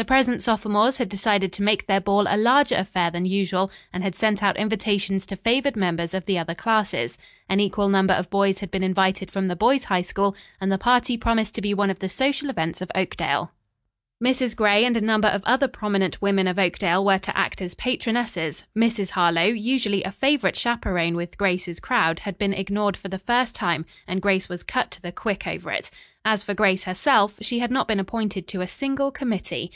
[0.00, 4.04] The present sophomores had decided to make their ball a larger affair than usual, and
[4.04, 7.18] had sent out invitations to favored members of the other classes.
[7.48, 10.78] An equal number of boys had been invited from the boys' High School, and the
[10.78, 13.50] party promised to be one of the social events of Oakdale.
[14.22, 14.54] Mrs.
[14.54, 18.62] Gray and a number of other prominent women of Oakdale, were to act as patronesses.
[18.78, 19.10] Mrs.
[19.10, 23.84] Harlowe, usually a favorite chaperon with Grace's crowd, had been ignored for the first time,
[24.06, 25.90] and Grace was cut to the quick over it.
[26.24, 29.72] As for Grace herself, she had not been appointed to a single committee.